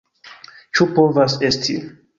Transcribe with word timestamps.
Ĉu 0.79 0.89
povas 0.97 1.39
esti? 1.51 1.83